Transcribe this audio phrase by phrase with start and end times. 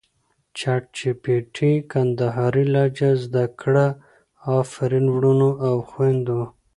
[0.57, 3.87] چټ جې پې ټې کندهارې لهجه زده کړه
[4.59, 6.41] افرین ورونو او خویندو!